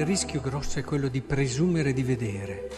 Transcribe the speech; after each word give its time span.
il 0.00 0.06
rischio 0.06 0.40
grosso 0.40 0.78
è 0.78 0.82
quello 0.82 1.08
di 1.08 1.20
presumere 1.20 1.92
di 1.92 2.02
vedere, 2.02 2.70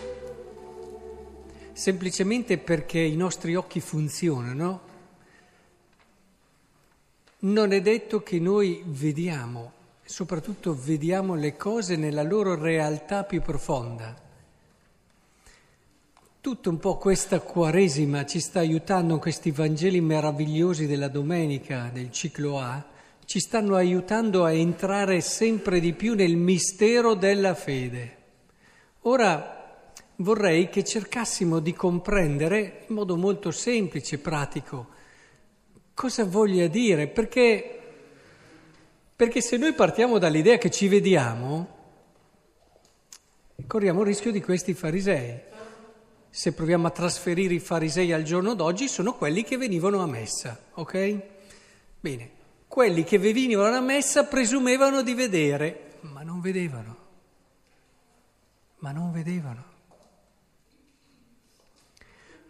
semplicemente 1.73 2.59
perché 2.59 2.99
i 2.99 3.15
nostri 3.15 3.55
occhi 3.55 3.79
funzionano. 3.79 4.81
Non 7.41 7.71
è 7.73 7.81
detto 7.81 8.25
che 8.25 8.41
noi 8.41 8.83
vediamo, 8.85 9.73
soprattutto 10.05 10.75
vediamo 10.75 11.37
le 11.37 11.57
cose 11.57 11.95
nella 11.95 12.25
loro 12.25 12.57
realtà 12.57 13.23
più 13.23 13.41
profonda. 13.41 14.21
Tutto 16.41 16.71
un 16.71 16.79
po' 16.79 16.97
questa 16.97 17.39
Quaresima 17.39 18.27
ci 18.27 18.41
sta 18.41 18.59
aiutando, 18.59 19.21
questi 19.21 19.53
Vangeli 19.53 20.01
meravigliosi 20.01 20.89
della 20.89 21.09
domenica 21.09 21.89
del 21.93 22.11
ciclo 22.11 22.59
A, 22.59 22.85
ci 23.33 23.41
stanno 23.41 23.77
aiutando 23.77 24.45
a 24.45 24.53
entrare 24.53 25.23
sempre 25.23 25.81
di 25.81 25.95
più 25.95 26.13
nel 26.13 26.37
mistero 26.37 27.15
della 27.15 27.55
fede. 27.55 28.17
Ora 29.05 29.91
vorrei 30.17 30.69
che 30.69 30.85
cercassimo 30.85 31.59
di 31.59 31.73
comprendere 31.73 32.85
in 32.87 32.95
modo 32.95 33.17
molto 33.17 33.51
semplice, 33.51 34.19
pratico, 34.19 34.89
cosa 35.95 36.27
voglia 36.27 36.67
dire, 36.67 37.09
perché, 37.09 37.81
perché 39.17 39.41
se 39.41 39.57
noi 39.57 39.73
partiamo 39.73 40.19
dall'idea 40.19 40.59
che 40.59 40.71
ci 40.71 40.87
vediamo, 40.89 41.77
corriamo 43.67 44.01
il 44.01 44.09
rischio 44.09 44.31
di 44.31 44.43
questi 44.43 44.75
farisei. 44.75 45.41
Se 46.29 46.53
proviamo 46.53 46.87
a 46.87 46.91
trasferire 46.91 47.55
i 47.55 47.61
farisei 47.61 48.13
al 48.13 48.25
giorno 48.25 48.53
d'oggi, 48.53 48.89
sono 48.89 49.15
quelli 49.15 49.43
che 49.43 49.57
venivano 49.57 50.03
a 50.03 50.07
messa, 50.07 50.65
ok? 50.75 51.21
Bene, 51.99 52.41
quelli 52.73 53.05
che 53.05 53.19
venivano 53.19 53.69
alla 53.69 53.83
messa 53.83 54.25
presumevano 54.25 55.03
di 55.03 55.13
vedere, 55.13 55.99
ma 56.05 56.23
non 56.23 56.41
vedevano, 56.41 56.97
ma 58.79 58.93
non 58.93 59.13
vedevano. 59.13 59.65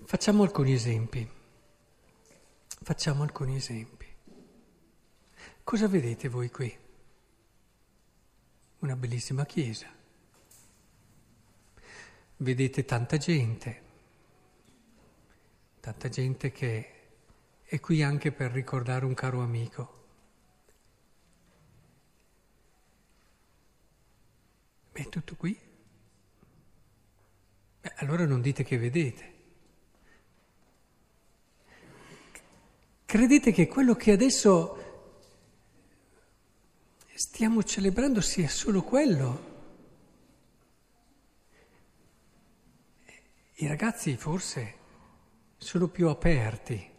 Facciamo 0.05 0.45
alcuni 0.45 0.75
esempi, 0.75 1.29
facciamo 2.83 3.25
alcuni 3.25 3.57
esempi. 3.57 4.07
Cosa 5.65 5.89
vedete 5.89 6.29
voi 6.29 6.51
qui? 6.51 6.73
Una 8.79 8.95
bellissima 8.95 9.45
chiesa. 9.45 9.89
Vedete 12.37 12.85
tanta 12.85 13.17
gente, 13.17 13.83
tanta 15.81 16.09
gente 16.09 16.53
che 16.53 16.93
è 17.65 17.81
qui 17.81 18.05
anche 18.05 18.31
per 18.31 18.53
ricordare 18.53 19.05
un 19.05 19.15
caro 19.15 19.43
amico. 19.43 20.01
Tutto 25.13 25.37
qui? 25.37 25.55
Beh, 27.83 27.93
allora 27.97 28.25
non 28.25 28.41
dite 28.41 28.65
che 28.65 28.79
vedete. 28.79 29.35
Credete 33.05 33.53
che 33.53 33.69
quello 33.69 33.95
che 33.95 34.13
adesso 34.13 35.21
stiamo 37.13 37.63
celebrando 37.63 38.23
sia 38.23 38.49
solo 38.49 38.83
quello? 38.83 39.51
I 43.57 43.67
ragazzi 43.67 44.17
forse 44.17 44.79
sono 45.59 45.89
più 45.89 46.09
aperti 46.09 46.91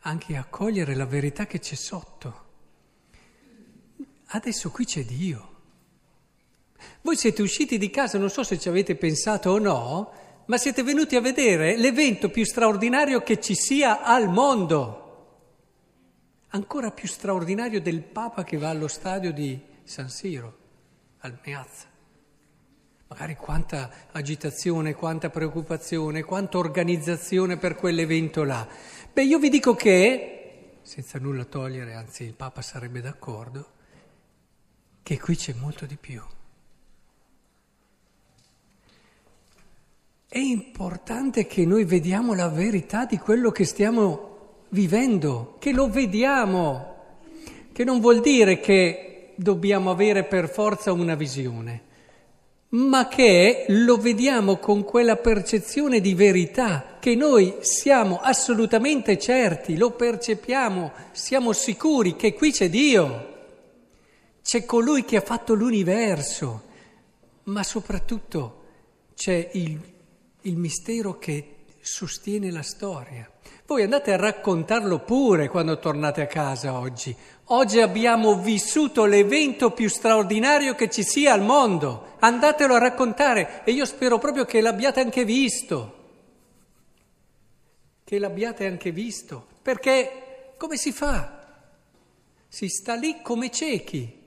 anche 0.00 0.36
a 0.36 0.44
cogliere 0.44 0.96
la 0.96 1.06
verità 1.06 1.46
che 1.46 1.60
c'è 1.60 1.76
sotto. 1.76 2.42
Adesso 4.26 4.72
qui 4.72 4.84
c'è 4.84 5.04
Dio. 5.04 5.53
Voi 7.00 7.16
siete 7.16 7.42
usciti 7.42 7.78
di 7.78 7.90
casa, 7.90 8.18
non 8.18 8.30
so 8.30 8.42
se 8.42 8.58
ci 8.58 8.68
avete 8.68 8.96
pensato 8.96 9.50
o 9.50 9.58
no, 9.58 10.12
ma 10.46 10.56
siete 10.58 10.82
venuti 10.82 11.16
a 11.16 11.20
vedere 11.20 11.76
l'evento 11.76 12.28
più 12.30 12.44
straordinario 12.44 13.22
che 13.22 13.40
ci 13.40 13.54
sia 13.54 14.02
al 14.02 14.28
mondo. 14.28 15.00
Ancora 16.48 16.90
più 16.90 17.08
straordinario 17.08 17.80
del 17.80 18.02
Papa 18.02 18.44
che 18.44 18.58
va 18.58 18.68
allo 18.68 18.88
stadio 18.88 19.32
di 19.32 19.60
San 19.82 20.08
Siro, 20.08 20.58
al 21.18 21.38
Meazza. 21.44 21.86
Magari 23.08 23.36
quanta 23.36 23.90
agitazione, 24.12 24.94
quanta 24.94 25.30
preoccupazione, 25.30 26.24
quanta 26.24 26.58
organizzazione 26.58 27.56
per 27.56 27.74
quell'evento 27.74 28.44
là. 28.44 28.66
Beh, 29.12 29.24
io 29.24 29.38
vi 29.38 29.48
dico 29.48 29.74
che, 29.74 30.78
senza 30.82 31.18
nulla 31.18 31.44
togliere, 31.44 31.94
anzi 31.94 32.24
il 32.24 32.34
Papa 32.34 32.62
sarebbe 32.62 33.00
d'accordo, 33.00 33.68
che 35.02 35.18
qui 35.20 35.36
c'è 35.36 35.54
molto 35.54 35.86
di 35.86 35.96
più. 35.96 36.22
È 40.34 40.40
importante 40.40 41.46
che 41.46 41.64
noi 41.64 41.84
vediamo 41.84 42.34
la 42.34 42.48
verità 42.48 43.04
di 43.04 43.18
quello 43.18 43.52
che 43.52 43.64
stiamo 43.64 44.64
vivendo, 44.70 45.54
che 45.60 45.70
lo 45.70 45.88
vediamo, 45.88 46.96
che 47.72 47.84
non 47.84 48.00
vuol 48.00 48.18
dire 48.18 48.58
che 48.58 49.34
dobbiamo 49.36 49.92
avere 49.92 50.24
per 50.24 50.50
forza 50.50 50.90
una 50.90 51.14
visione, 51.14 51.82
ma 52.70 53.06
che 53.06 53.66
lo 53.68 53.96
vediamo 53.96 54.56
con 54.56 54.82
quella 54.82 55.14
percezione 55.14 56.00
di 56.00 56.14
verità, 56.14 56.96
che 56.98 57.14
noi 57.14 57.58
siamo 57.60 58.18
assolutamente 58.20 59.16
certi, 59.16 59.76
lo 59.76 59.92
percepiamo, 59.92 60.90
siamo 61.12 61.52
sicuri 61.52 62.16
che 62.16 62.34
qui 62.34 62.50
c'è 62.50 62.68
Dio, 62.68 63.34
c'è 64.42 64.64
colui 64.64 65.04
che 65.04 65.16
ha 65.16 65.20
fatto 65.20 65.54
l'universo, 65.54 66.62
ma 67.44 67.62
soprattutto 67.62 68.62
c'è 69.14 69.50
il 69.52 69.92
il 70.44 70.56
mistero 70.56 71.18
che 71.18 71.54
sostiene 71.80 72.50
la 72.50 72.62
storia. 72.62 73.30
Voi 73.66 73.82
andate 73.82 74.12
a 74.12 74.16
raccontarlo 74.16 75.00
pure 75.00 75.48
quando 75.48 75.78
tornate 75.78 76.22
a 76.22 76.26
casa 76.26 76.78
oggi. 76.78 77.14
Oggi 77.48 77.80
abbiamo 77.80 78.38
vissuto 78.38 79.04
l'evento 79.04 79.70
più 79.70 79.88
straordinario 79.88 80.74
che 80.74 80.90
ci 80.90 81.02
sia 81.02 81.32
al 81.32 81.42
mondo. 81.42 82.16
Andatelo 82.18 82.74
a 82.74 82.78
raccontare 82.78 83.62
e 83.64 83.72
io 83.72 83.86
spero 83.86 84.18
proprio 84.18 84.44
che 84.44 84.60
l'abbiate 84.60 85.00
anche 85.00 85.24
visto. 85.24 86.02
Che 88.04 88.18
l'abbiate 88.18 88.66
anche 88.66 88.90
visto. 88.92 89.46
Perché 89.62 90.52
come 90.58 90.76
si 90.76 90.92
fa? 90.92 91.42
Si 92.48 92.68
sta 92.68 92.94
lì 92.94 93.22
come 93.22 93.50
ciechi. 93.50 94.22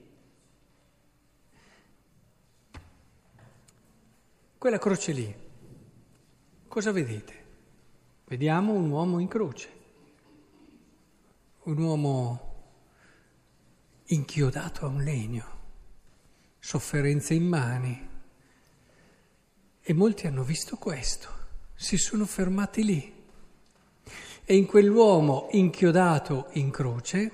Quella 4.57 4.79
croce 4.79 5.11
lì 5.11 5.45
Cosa 6.77 6.91
vedete? 6.91 7.33
Vediamo 8.25 8.73
un 8.73 8.91
uomo 8.91 9.17
in 9.17 9.27
croce, 9.27 9.69
un 11.63 11.75
uomo 11.79 12.53
inchiodato 14.09 14.85
a 14.85 14.89
un 14.89 15.01
legno, 15.01 15.45
sofferenze 16.59 17.33
immani. 17.33 18.09
E 19.81 19.93
molti 19.93 20.27
hanno 20.27 20.43
visto 20.43 20.75
questo, 20.75 21.29
si 21.73 21.97
sono 21.97 22.27
fermati 22.27 22.83
lì. 22.83 23.25
E 24.45 24.55
in 24.55 24.67
quell'uomo 24.67 25.47
inchiodato 25.53 26.49
in 26.51 26.69
croce, 26.69 27.31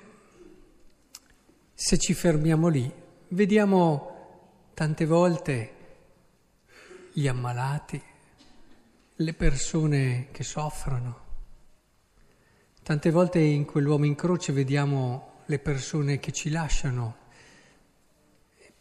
se 1.73 1.97
ci 1.97 2.13
fermiamo 2.13 2.69
lì, 2.69 2.89
vediamo 3.27 4.69
tante 4.73 5.05
volte 5.05 5.75
gli 7.11 7.27
ammalati, 7.27 8.11
le 9.23 9.33
persone 9.33 10.27
che 10.31 10.43
soffrono. 10.43 11.21
Tante 12.83 13.09
volte 13.09 13.39
in 13.39 13.63
quell'uomo 13.63 14.05
in 14.05 14.15
croce 14.15 14.51
vediamo 14.51 15.41
le 15.45 15.59
persone 15.59 16.19
che 16.19 16.33
ci 16.33 16.49
lasciano 16.49 17.21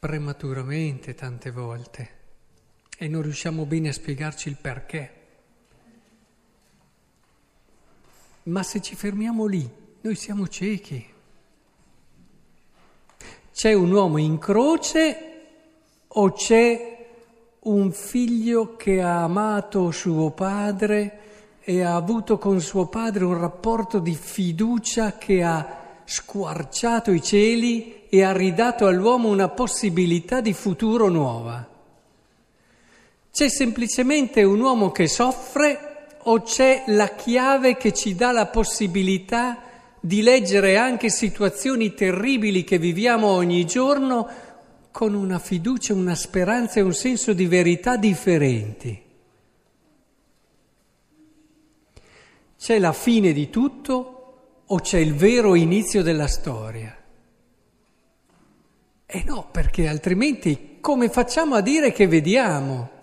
prematuramente 0.00 1.14
tante 1.14 1.52
volte 1.52 2.20
e 2.98 3.06
non 3.06 3.22
riusciamo 3.22 3.64
bene 3.64 3.90
a 3.90 3.92
spiegarci 3.92 4.48
il 4.48 4.56
perché. 4.60 5.20
Ma 8.44 8.64
se 8.64 8.82
ci 8.82 8.96
fermiamo 8.96 9.46
lì, 9.46 9.70
noi 10.00 10.16
siamo 10.16 10.48
ciechi. 10.48 11.10
C'è 13.52 13.72
un 13.72 13.92
uomo 13.92 14.18
in 14.18 14.38
croce 14.38 15.18
o 16.08 16.32
c'è 16.32 16.91
un 17.64 17.92
figlio 17.92 18.74
che 18.76 19.00
ha 19.00 19.22
amato 19.22 19.92
suo 19.92 20.30
padre 20.30 21.18
e 21.60 21.82
ha 21.82 21.94
avuto 21.94 22.36
con 22.36 22.60
suo 22.60 22.86
padre 22.86 23.24
un 23.24 23.38
rapporto 23.38 24.00
di 24.00 24.14
fiducia 24.14 25.16
che 25.16 25.44
ha 25.44 25.80
squarciato 26.04 27.12
i 27.12 27.22
cieli 27.22 28.08
e 28.08 28.24
ha 28.24 28.32
ridato 28.32 28.86
all'uomo 28.86 29.28
una 29.28 29.48
possibilità 29.48 30.40
di 30.40 30.52
futuro 30.52 31.08
nuova. 31.08 31.64
C'è 33.30 33.48
semplicemente 33.48 34.42
un 34.42 34.58
uomo 34.58 34.90
che 34.90 35.06
soffre 35.06 36.16
o 36.24 36.42
c'è 36.42 36.82
la 36.88 37.10
chiave 37.10 37.76
che 37.76 37.92
ci 37.92 38.16
dà 38.16 38.32
la 38.32 38.46
possibilità 38.46 39.62
di 40.00 40.20
leggere 40.20 40.76
anche 40.76 41.10
situazioni 41.10 41.94
terribili 41.94 42.64
che 42.64 42.78
viviamo 42.78 43.28
ogni 43.28 43.64
giorno 43.64 44.28
con 44.92 45.14
una 45.14 45.40
fiducia, 45.40 45.94
una 45.94 46.14
speranza 46.14 46.78
e 46.78 46.82
un 46.82 46.94
senso 46.94 47.32
di 47.32 47.46
verità 47.46 47.96
differenti. 47.96 49.02
C'è 52.56 52.78
la 52.78 52.92
fine 52.92 53.32
di 53.32 53.50
tutto 53.50 54.62
o 54.66 54.78
c'è 54.78 54.98
il 54.98 55.14
vero 55.14 55.56
inizio 55.56 56.02
della 56.02 56.28
storia? 56.28 56.96
E 59.04 59.18
eh 59.18 59.24
no, 59.24 59.48
perché 59.50 59.88
altrimenti 59.88 60.78
come 60.80 61.08
facciamo 61.08 61.56
a 61.56 61.60
dire 61.60 61.90
che 61.92 62.06
vediamo? 62.06 63.01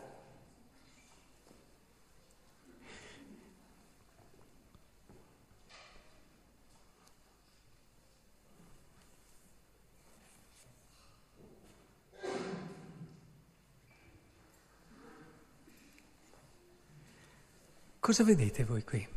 Cosa 18.10 18.24
vedete 18.24 18.64
voi 18.64 18.84
qui, 18.84 19.08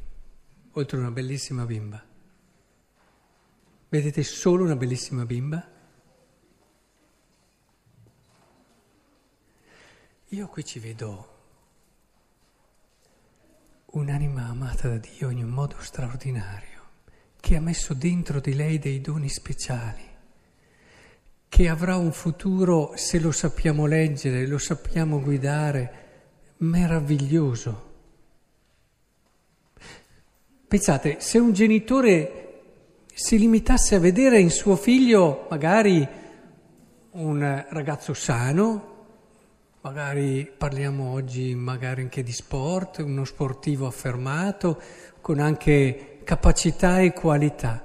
oltre 0.72 0.98
una 0.98 1.10
bellissima 1.10 1.64
bimba? 1.64 2.04
Vedete 3.88 4.22
solo 4.22 4.64
una 4.64 4.76
bellissima 4.76 5.24
bimba? 5.24 5.66
Io 10.28 10.46
qui 10.46 10.62
ci 10.66 10.78
vedo 10.78 11.28
un'anima 13.92 14.48
amata 14.48 14.88
da 14.88 14.98
Dio 14.98 15.30
in 15.30 15.42
un 15.42 15.48
modo 15.48 15.76
straordinario, 15.78 16.82
che 17.40 17.56
ha 17.56 17.62
messo 17.62 17.94
dentro 17.94 18.40
di 18.40 18.52
lei 18.52 18.78
dei 18.78 19.00
doni 19.00 19.30
speciali, 19.30 20.06
che 21.48 21.68
avrà 21.70 21.96
un 21.96 22.12
futuro, 22.12 22.92
se 22.96 23.18
lo 23.20 23.32
sappiamo 23.32 23.86
leggere, 23.86 24.46
lo 24.46 24.58
sappiamo 24.58 25.18
guidare, 25.18 26.56
meraviglioso. 26.58 27.88
Pensate, 30.72 31.16
se 31.18 31.36
un 31.36 31.52
genitore 31.52 32.62
si 33.12 33.38
limitasse 33.38 33.94
a 33.94 33.98
vedere 33.98 34.40
in 34.40 34.48
suo 34.48 34.74
figlio 34.74 35.46
magari 35.50 36.08
un 37.10 37.64
ragazzo 37.68 38.14
sano, 38.14 38.88
Magari 39.82 40.50
parliamo 40.56 41.10
oggi 41.12 41.54
magari 41.54 42.00
anche 42.02 42.22
di 42.22 42.32
sport, 42.32 43.00
uno 43.00 43.24
sportivo 43.24 43.86
affermato, 43.86 44.80
con 45.20 45.40
anche 45.40 46.20
capacità 46.24 47.00
e 47.00 47.12
qualità. 47.12 47.84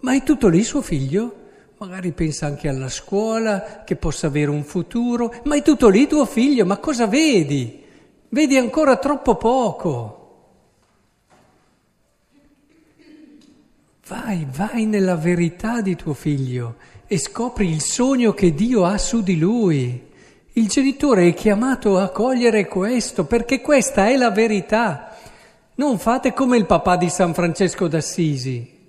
Ma 0.00 0.14
è 0.14 0.22
tutto 0.22 0.48
lì 0.48 0.62
suo 0.64 0.80
figlio? 0.80 1.34
Magari 1.78 2.12
pensa 2.12 2.46
anche 2.46 2.68
alla 2.68 2.88
scuola, 2.88 3.82
che 3.84 3.96
possa 3.96 4.28
avere 4.28 4.50
un 4.50 4.62
futuro, 4.62 5.34
ma 5.44 5.56
è 5.56 5.62
tutto 5.62 5.88
lì 5.88 6.06
tuo 6.06 6.24
figlio, 6.24 6.64
ma 6.64 6.78
cosa 6.78 7.06
vedi? 7.06 7.84
Vedi 8.30 8.56
ancora 8.56 8.96
troppo 8.96 9.34
poco. 9.34 10.21
Vai, 14.12 14.46
vai 14.50 14.84
nella 14.84 15.16
verità 15.16 15.80
di 15.80 15.96
tuo 15.96 16.12
figlio 16.12 16.76
e 17.06 17.16
scopri 17.16 17.70
il 17.70 17.80
sogno 17.80 18.34
che 18.34 18.52
Dio 18.52 18.84
ha 18.84 18.98
su 18.98 19.22
di 19.22 19.38
lui. 19.38 20.10
Il 20.52 20.68
genitore 20.68 21.28
è 21.28 21.32
chiamato 21.32 21.98
a 21.98 22.10
cogliere 22.10 22.68
questo 22.68 23.24
perché 23.24 23.62
questa 23.62 24.10
è 24.10 24.16
la 24.18 24.30
verità. 24.30 25.16
Non 25.76 25.98
fate 25.98 26.34
come 26.34 26.58
il 26.58 26.66
papà 26.66 26.96
di 26.96 27.08
San 27.08 27.32
Francesco 27.32 27.88
d'Assisi, 27.88 28.80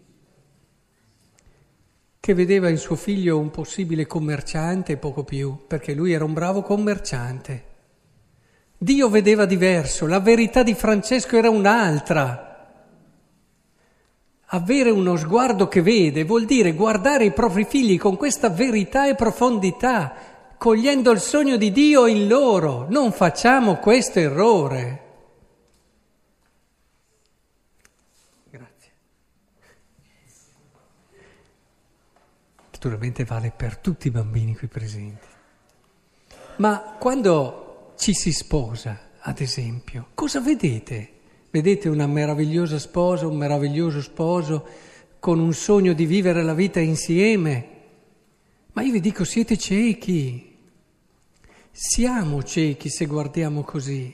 che 2.19 2.33
vedeva 2.33 2.67
in 2.67 2.77
suo 2.77 2.97
figlio 2.97 3.39
un 3.39 3.49
possibile 3.49 4.05
commerciante 4.05 4.91
e 4.91 4.97
poco 4.97 5.23
più, 5.23 5.57
perché 5.65 5.93
lui 5.93 6.11
era 6.11 6.25
un 6.25 6.33
bravo 6.33 6.63
commerciante. 6.63 7.63
Dio 8.77 9.07
vedeva 9.07 9.45
diverso, 9.45 10.05
la 10.05 10.19
verità 10.19 10.63
di 10.63 10.73
Francesco 10.73 11.37
era 11.37 11.49
un'altra. 11.49 12.52
Avere 14.53 14.91
uno 14.91 15.15
sguardo 15.15 15.67
che 15.67 15.81
vede 15.81 16.25
vuol 16.25 16.45
dire 16.45 16.73
guardare 16.73 17.25
i 17.25 17.31
propri 17.31 17.65
figli 17.65 17.97
con 17.97 18.17
questa 18.17 18.49
verità 18.49 19.07
e 19.07 19.15
profondità 19.15 20.13
cogliendo 20.63 21.11
il 21.11 21.19
sogno 21.19 21.57
di 21.57 21.71
Dio 21.71 22.05
in 22.05 22.27
loro. 22.27 22.85
Non 22.87 23.11
facciamo 23.11 23.77
questo 23.77 24.19
errore. 24.19 25.01
Grazie. 28.49 28.91
Naturalmente 32.71 33.25
vale 33.25 33.51
per 33.53 33.77
tutti 33.77 34.07
i 34.07 34.11
bambini 34.11 34.55
qui 34.55 34.67
presenti. 34.67 35.27
Ma 36.57 36.95
quando 36.99 37.93
ci 37.97 38.13
si 38.13 38.31
sposa, 38.31 39.09
ad 39.19 39.41
esempio, 39.41 40.09
cosa 40.13 40.39
vedete? 40.39 41.22
Vedete 41.53 41.87
una 41.87 42.07
meravigliosa 42.07 42.79
sposa, 42.79 43.27
un 43.27 43.37
meraviglioso 43.37 44.01
sposo 44.01 44.65
con 45.19 45.37
un 45.37 45.53
sogno 45.53 45.93
di 45.93 46.07
vivere 46.07 46.41
la 46.41 46.55
vita 46.55 46.79
insieme. 46.79 47.67
Ma 48.71 48.81
io 48.81 48.91
vi 48.91 48.99
dico, 48.99 49.23
siete 49.23 49.55
ciechi. 49.55 50.57
Siamo 51.69 52.41
ciechi 52.41 52.89
se 52.89 53.05
guardiamo 53.05 53.61
così. 53.61 54.11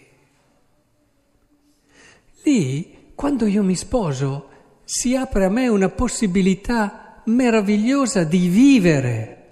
Lì, 2.43 3.13
quando 3.15 3.47
io 3.47 3.63
mi 3.63 3.75
sposo, 3.77 4.49
si 4.83 5.15
apre 5.15 5.45
a 5.45 5.49
me 5.49 5.69
una 5.69 5.87
possibilità 5.87 7.21
meravigliosa 7.27 8.25
di 8.25 8.49
vivere, 8.49 9.47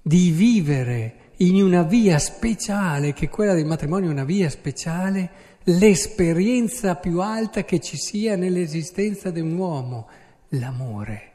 di 0.00 0.30
vivere 0.30 1.32
in 1.36 1.62
una 1.62 1.82
via 1.82 2.18
speciale, 2.18 3.12
che 3.12 3.28
quella 3.28 3.52
del 3.52 3.66
matrimonio 3.66 4.08
è 4.08 4.12
una 4.12 4.24
via 4.24 4.48
speciale, 4.48 5.49
l'esperienza 5.78 6.96
più 6.96 7.20
alta 7.20 7.64
che 7.64 7.80
ci 7.80 7.96
sia 7.96 8.36
nell'esistenza 8.36 9.30
di 9.30 9.40
un 9.40 9.56
uomo, 9.56 10.08
l'amore. 10.50 11.32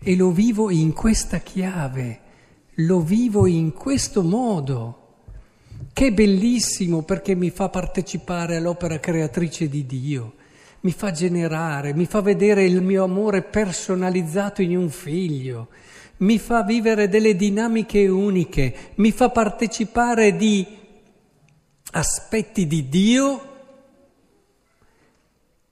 E 0.00 0.14
lo 0.14 0.30
vivo 0.30 0.70
in 0.70 0.92
questa 0.92 1.38
chiave, 1.38 2.20
lo 2.74 3.00
vivo 3.00 3.46
in 3.46 3.72
questo 3.72 4.22
modo 4.22 5.06
che 5.92 6.06
è 6.06 6.12
bellissimo 6.12 7.02
perché 7.02 7.34
mi 7.34 7.50
fa 7.50 7.68
partecipare 7.68 8.56
all'opera 8.56 9.00
creatrice 9.00 9.68
di 9.68 9.84
Dio, 9.86 10.34
mi 10.80 10.92
fa 10.92 11.10
generare, 11.10 11.92
mi 11.94 12.06
fa 12.06 12.20
vedere 12.20 12.64
il 12.64 12.80
mio 12.82 13.02
amore 13.02 13.42
personalizzato 13.42 14.62
in 14.62 14.76
un 14.76 14.90
figlio, 14.90 15.68
mi 16.18 16.38
fa 16.38 16.62
vivere 16.62 17.08
delle 17.08 17.34
dinamiche 17.34 18.06
uniche, 18.06 18.74
mi 18.96 19.10
fa 19.10 19.30
partecipare 19.30 20.36
di 20.36 20.64
aspetti 21.90 22.66
di 22.66 22.88
Dio 22.88 23.47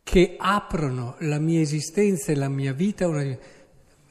che 0.07 0.37
aprono 0.39 1.17
la 1.19 1.41
mia 1.41 1.61
esistenza 1.61 2.31
e 2.31 2.37
la 2.37 2.49
mia 2.49 2.73
vita, 2.73 3.09
una... 3.09 3.37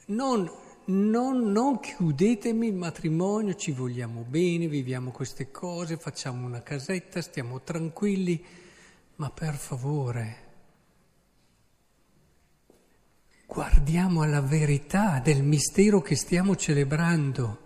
non 0.08 0.52
non, 0.88 1.52
non 1.52 1.80
chiudetemi 1.80 2.68
il 2.68 2.76
matrimonio, 2.76 3.56
ci 3.56 3.72
vogliamo 3.72 4.24
bene, 4.28 4.68
viviamo 4.68 5.10
queste 5.10 5.50
cose, 5.50 5.98
facciamo 5.98 6.46
una 6.46 6.62
casetta, 6.62 7.22
stiamo 7.22 7.62
tranquilli, 7.62 8.44
ma 9.16 9.32
per 9.32 9.56
favore 9.56 10.44
guardiamo 13.48 14.22
alla 14.22 14.42
verità 14.42 15.22
del 15.24 15.42
mistero 15.42 16.02
che 16.02 16.16
stiamo 16.16 16.56
celebrando, 16.56 17.60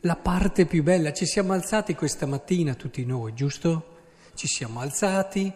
la 0.00 0.16
parte 0.16 0.66
più 0.66 0.82
bella. 0.82 1.12
Ci 1.12 1.26
siamo 1.26 1.52
alzati 1.52 1.94
questa 1.94 2.26
mattina 2.26 2.74
tutti 2.74 3.04
noi, 3.04 3.32
giusto? 3.32 3.94
Ci 4.34 4.46
siamo 4.46 4.78
alzati, 4.78 5.52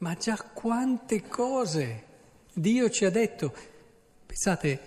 ma 0.00 0.14
già 0.14 0.36
quante 0.36 1.28
cose 1.28 2.04
Dio 2.52 2.90
ci 2.90 3.04
ha 3.04 3.10
detto. 3.10 3.54
Pensate, 4.26 4.80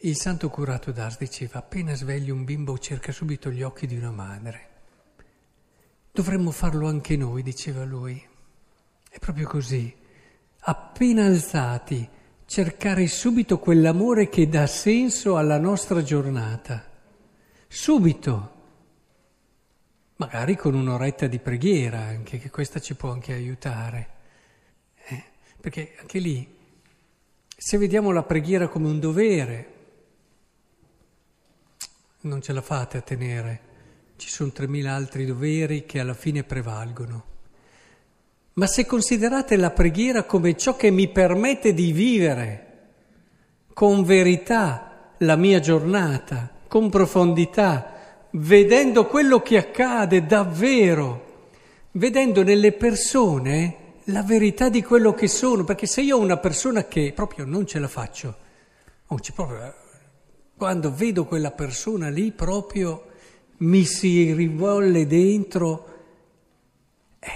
il 0.00 0.16
santo 0.16 0.48
curato 0.50 0.92
d'Ars 0.92 1.18
diceva, 1.18 1.58
appena 1.58 1.94
svegli 1.94 2.30
un 2.30 2.44
bimbo 2.44 2.78
cerca 2.78 3.12
subito 3.12 3.50
gli 3.50 3.62
occhi 3.62 3.86
di 3.86 3.96
una 3.96 4.10
madre. 4.10 4.68
Dovremmo 6.12 6.50
farlo 6.50 6.86
anche 6.86 7.16
noi, 7.16 7.42
diceva 7.42 7.84
lui. 7.84 8.22
È 9.10 9.18
proprio 9.18 9.46
così. 9.46 9.94
Appena 10.60 11.24
alzati, 11.24 12.08
cercare 12.44 13.06
subito 13.08 13.58
quell'amore 13.58 14.28
che 14.28 14.48
dà 14.48 14.66
senso 14.66 15.36
alla 15.36 15.58
nostra 15.58 16.02
giornata. 16.02 16.84
Subito. 17.68 18.54
Magari 20.16 20.56
con 20.56 20.74
un'oretta 20.74 21.26
di 21.26 21.38
preghiera 21.38 22.00
anche, 22.00 22.38
che 22.38 22.50
questa 22.50 22.80
ci 22.80 22.94
può 22.94 23.10
anche 23.10 23.32
aiutare. 23.32 24.15
Perché 25.60 25.94
anche 25.98 26.18
lì 26.18 26.54
se 27.58 27.78
vediamo 27.78 28.12
la 28.12 28.22
preghiera 28.22 28.68
come 28.68 28.88
un 28.88 29.00
dovere, 29.00 29.72
non 32.20 32.42
ce 32.42 32.52
la 32.52 32.60
fate 32.60 32.98
a 32.98 33.00
tenere. 33.00 33.60
Ci 34.16 34.28
sono 34.28 34.52
3.000 34.54 34.86
altri 34.86 35.24
doveri 35.24 35.86
che 35.86 36.00
alla 36.00 36.14
fine 36.14 36.44
prevalgono. 36.44 37.24
Ma 38.54 38.66
se 38.66 38.86
considerate 38.86 39.56
la 39.56 39.70
preghiera 39.70 40.24
come 40.24 40.56
ciò 40.56 40.76
che 40.76 40.90
mi 40.90 41.08
permette 41.08 41.74
di 41.74 41.92
vivere 41.92 42.64
con 43.72 44.04
verità 44.04 45.14
la 45.18 45.36
mia 45.36 45.60
giornata 45.60 46.50
con 46.68 46.90
profondità, 46.90 48.26
vedendo 48.32 49.06
quello 49.06 49.40
che 49.40 49.56
accade 49.56 50.26
davvero, 50.26 51.50
vedendo 51.92 52.42
nelle 52.42 52.72
persone 52.72 53.76
la 54.06 54.22
verità 54.22 54.68
di 54.68 54.82
quello 54.82 55.14
che 55.14 55.28
sono, 55.28 55.64
perché 55.64 55.86
se 55.86 56.00
io 56.02 56.16
ho 56.16 56.20
una 56.20 56.38
persona 56.38 56.84
che 56.84 57.12
proprio 57.14 57.44
non 57.44 57.66
ce 57.66 57.78
la 57.78 57.88
faccio, 57.88 58.36
proprio, 59.34 59.74
quando 60.56 60.94
vedo 60.94 61.24
quella 61.24 61.50
persona 61.50 62.08
lì 62.08 62.32
proprio 62.32 63.06
mi 63.58 63.84
si 63.84 64.32
rivolle 64.32 65.06
dentro, 65.06 65.94
eh, 67.18 67.30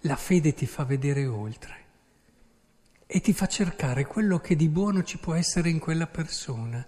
la 0.00 0.16
fede 0.16 0.54
ti 0.54 0.66
fa 0.66 0.84
vedere 0.84 1.26
oltre 1.26 1.82
e 3.06 3.20
ti 3.20 3.32
fa 3.32 3.46
cercare 3.46 4.06
quello 4.06 4.40
che 4.40 4.56
di 4.56 4.68
buono 4.68 5.02
ci 5.02 5.18
può 5.18 5.34
essere 5.34 5.68
in 5.68 5.78
quella 5.78 6.06
persona. 6.06 6.84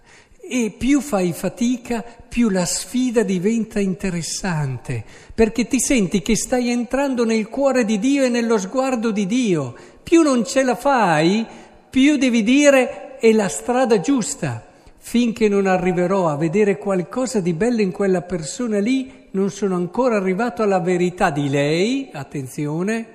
E 0.49 0.73
più 0.77 1.01
fai 1.01 1.33
fatica, 1.33 2.01
più 2.01 2.47
la 2.47 2.65
sfida 2.65 3.23
diventa 3.23 3.81
interessante, 3.81 5.03
perché 5.35 5.67
ti 5.67 5.77
senti 5.77 6.21
che 6.21 6.37
stai 6.37 6.69
entrando 6.69 7.25
nel 7.25 7.49
cuore 7.49 7.83
di 7.83 7.99
Dio 7.99 8.23
e 8.23 8.29
nello 8.29 8.57
sguardo 8.57 9.11
di 9.11 9.25
Dio. 9.25 9.75
Più 10.01 10.21
non 10.21 10.45
ce 10.45 10.63
la 10.63 10.75
fai, 10.75 11.45
più 11.89 12.15
devi 12.15 12.43
dire 12.43 13.17
è 13.17 13.31
la 13.33 13.49
strada 13.49 13.99
giusta. 13.99 14.65
Finché 14.97 15.49
non 15.49 15.67
arriverò 15.67 16.29
a 16.29 16.37
vedere 16.37 16.77
qualcosa 16.77 17.41
di 17.41 17.53
bello 17.53 17.81
in 17.81 17.91
quella 17.91 18.21
persona 18.21 18.79
lì, 18.79 19.27
non 19.31 19.49
sono 19.49 19.75
ancora 19.75 20.15
arrivato 20.15 20.63
alla 20.63 20.79
verità 20.79 21.29
di 21.29 21.49
lei, 21.49 22.09
attenzione, 22.13 23.07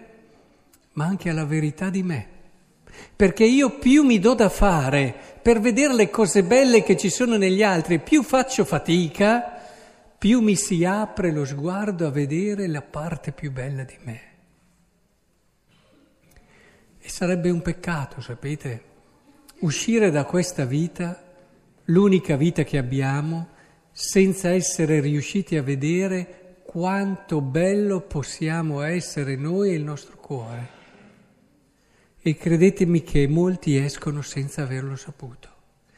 ma 0.92 1.06
anche 1.06 1.30
alla 1.30 1.46
verità 1.46 1.88
di 1.88 2.02
me 2.02 2.31
perché 3.14 3.44
io 3.44 3.78
più 3.78 4.02
mi 4.02 4.18
do 4.18 4.34
da 4.34 4.48
fare 4.48 5.14
per 5.42 5.60
vedere 5.60 5.94
le 5.94 6.10
cose 6.10 6.44
belle 6.44 6.82
che 6.82 6.96
ci 6.96 7.10
sono 7.10 7.36
negli 7.36 7.62
altri, 7.62 7.98
più 7.98 8.22
faccio 8.22 8.64
fatica, 8.64 9.60
più 10.16 10.40
mi 10.40 10.54
si 10.54 10.84
apre 10.84 11.32
lo 11.32 11.44
sguardo 11.44 12.06
a 12.06 12.10
vedere 12.10 12.68
la 12.68 12.82
parte 12.82 13.32
più 13.32 13.50
bella 13.50 13.82
di 13.82 13.96
me. 14.02 14.20
E 17.00 17.08
sarebbe 17.08 17.50
un 17.50 17.60
peccato, 17.60 18.20
sapete, 18.20 18.82
uscire 19.60 20.12
da 20.12 20.24
questa 20.24 20.64
vita, 20.64 21.20
l'unica 21.86 22.36
vita 22.36 22.62
che 22.62 22.78
abbiamo, 22.78 23.48
senza 23.90 24.50
essere 24.50 25.00
riusciti 25.00 25.56
a 25.56 25.62
vedere 25.62 26.60
quanto 26.64 27.40
bello 27.40 28.00
possiamo 28.00 28.80
essere 28.82 29.34
noi 29.34 29.70
e 29.70 29.74
il 29.74 29.82
nostro 29.82 30.16
cuore. 30.16 30.81
E 32.24 32.36
credetemi 32.36 33.02
che 33.02 33.26
molti 33.26 33.76
escono 33.76 34.22
senza 34.22 34.62
averlo 34.62 34.94
saputo, 34.94 35.48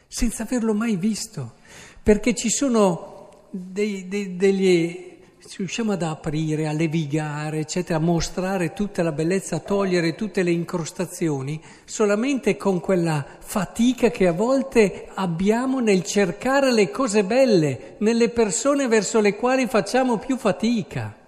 senza 0.07 0.45
averlo 0.45 0.73
mai 0.73 0.97
visto, 0.97 1.57
perché 2.03 2.35
ci 2.35 2.49
sono 2.49 3.49
dei, 3.51 4.09
dei, 4.09 4.35
degli... 4.35 5.19
riusciamo 5.59 5.93
ad 5.93 6.03
aprire, 6.03 6.67
a 6.67 6.73
levigare, 6.73 7.59
eccetera, 7.59 7.99
a 7.99 8.03
mostrare 8.03 8.73
tutta 8.73 9.03
la 9.03 9.13
bellezza, 9.13 9.57
a 9.57 9.61
togliere 9.61 10.15
tutte 10.15 10.43
le 10.43 10.51
incrostazioni, 10.51 11.63
solamente 11.85 12.57
con 12.57 12.81
quella 12.81 13.23
fatica 13.41 14.11
che 14.11 14.27
a 14.27 14.33
volte 14.33 15.09
abbiamo 15.13 15.81
nel 15.81 16.05
cercare 16.05 16.73
le 16.73 16.91
cose 16.91 17.23
belle, 17.23 17.97
nelle 17.99 18.31
persone 18.31 18.89
verso 18.89 19.21
le 19.21 19.37
quali 19.37 19.67
facciamo 19.67 20.17
più 20.17 20.39
fatica. 20.39 21.23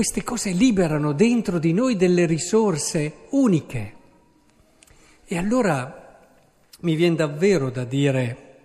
Queste 0.00 0.24
cose 0.24 0.52
liberano 0.52 1.12
dentro 1.12 1.58
di 1.58 1.74
noi 1.74 1.94
delle 1.94 2.24
risorse 2.24 3.26
uniche. 3.32 3.94
E 5.26 5.36
allora 5.36 6.18
mi 6.80 6.94
viene 6.94 7.16
davvero 7.16 7.68
da 7.68 7.84
dire 7.84 8.60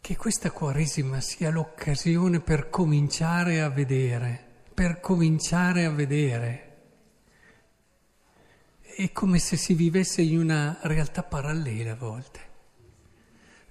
che 0.00 0.16
questa 0.16 0.50
Quaresima 0.50 1.20
sia 1.20 1.50
l'occasione 1.50 2.40
per 2.40 2.70
cominciare 2.70 3.60
a 3.60 3.68
vedere, 3.68 4.42
per 4.72 5.00
cominciare 5.00 5.84
a 5.84 5.90
vedere. 5.90 6.76
È 8.80 9.12
come 9.12 9.38
se 9.38 9.58
si 9.58 9.74
vivesse 9.74 10.22
in 10.22 10.38
una 10.38 10.78
realtà 10.84 11.24
parallela 11.24 11.92
a 11.92 11.96
volte. 11.96 12.40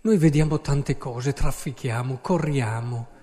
Noi 0.02 0.18
vediamo 0.20 0.62
tante 0.62 0.96
cose, 0.96 1.34
traffichiamo, 1.34 2.20
corriamo, 2.22 3.15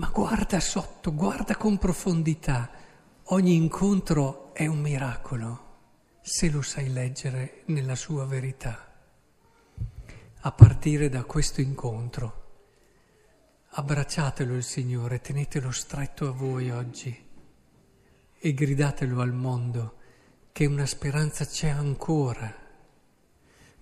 ma 0.00 0.08
guarda 0.08 0.60
sotto, 0.60 1.12
guarda 1.14 1.56
con 1.56 1.76
profondità. 1.76 2.70
Ogni 3.24 3.54
incontro 3.54 4.54
è 4.54 4.64
un 4.64 4.80
miracolo 4.80 5.68
se 6.22 6.48
lo 6.48 6.62
sai 6.62 6.90
leggere 6.90 7.64
nella 7.66 7.94
sua 7.94 8.24
verità. 8.24 8.90
A 10.40 10.52
partire 10.52 11.10
da 11.10 11.24
questo 11.24 11.60
incontro, 11.60 12.44
abbracciatelo 13.72 14.54
il 14.54 14.62
Signore, 14.62 15.20
tenetelo 15.20 15.70
stretto 15.70 16.26
a 16.26 16.32
voi 16.32 16.70
oggi 16.70 17.28
e 18.38 18.54
gridatelo 18.54 19.20
al 19.20 19.34
mondo 19.34 19.96
che 20.50 20.64
una 20.64 20.86
speranza 20.86 21.44
c'è 21.44 21.68
ancora 21.68 22.50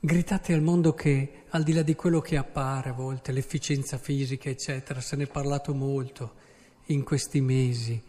Gridate 0.01 0.53
al 0.53 0.63
mondo 0.63 0.95
che 0.95 1.43
al 1.51 1.65
di 1.65 1.73
là 1.73 1.83
di 1.83 1.97
quello 1.97 2.21
che 2.21 2.37
appare 2.37 2.91
a 2.91 2.93
volte, 2.93 3.33
l'efficienza 3.33 3.99
fisica, 3.99 4.49
eccetera, 4.49 5.01
se 5.01 5.17
ne 5.17 5.25
è 5.25 5.27
parlato 5.27 5.75
molto 5.75 6.35
in 6.87 7.03
questi 7.03 7.41
mesi, 7.41 8.01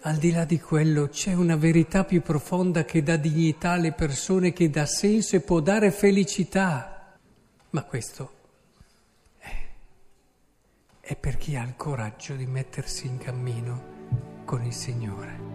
al 0.00 0.16
di 0.16 0.30
là 0.30 0.44
di 0.44 0.60
quello 0.60 1.08
c'è 1.08 1.32
una 1.32 1.56
verità 1.56 2.04
più 2.04 2.20
profonda 2.20 2.84
che 2.84 3.02
dà 3.02 3.16
dignità 3.16 3.70
alle 3.70 3.92
persone, 3.92 4.52
che 4.52 4.68
dà 4.68 4.84
senso 4.84 5.36
e 5.36 5.40
può 5.40 5.60
dare 5.60 5.90
felicità. 5.90 7.16
Ma 7.70 7.82
questo 7.84 8.32
è, 9.38 9.66
è 11.00 11.16
per 11.16 11.38
chi 11.38 11.56
ha 11.56 11.62
il 11.62 11.76
coraggio 11.76 12.34
di 12.34 12.44
mettersi 12.44 13.06
in 13.06 13.16
cammino 13.16 14.42
con 14.44 14.62
il 14.62 14.74
Signore. 14.74 15.53